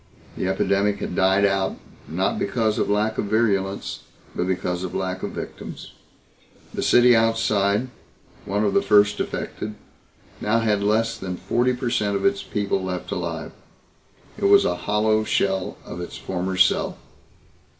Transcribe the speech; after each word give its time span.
The 0.35 0.47
epidemic 0.47 0.97
had 0.97 1.13
died 1.15 1.45
out 1.45 1.77
not 2.07 2.39
because 2.39 2.79
of 2.79 2.89
lack 2.89 3.19
of 3.19 3.25
virulence 3.25 3.99
but 4.35 4.47
because 4.47 4.83
of 4.83 4.95
lack 4.95 5.21
of 5.21 5.29
victims. 5.33 5.93
The 6.73 6.81
city 6.81 7.15
outside, 7.15 7.87
one 8.45 8.63
of 8.65 8.73
the 8.73 8.81
first 8.81 9.19
affected, 9.19 9.75
now 10.41 10.57
had 10.57 10.81
less 10.81 11.15
than 11.19 11.37
forty 11.37 11.73
per 11.73 11.91
cent 11.91 12.15
of 12.15 12.25
its 12.25 12.41
people 12.41 12.83
left 12.83 13.11
alive. 13.11 13.51
It 14.39 14.45
was 14.45 14.65
a 14.65 14.75
hollow 14.89 15.23
shell 15.23 15.77
of 15.85 16.01
its 16.01 16.17
former 16.17 16.57
self. 16.57 16.97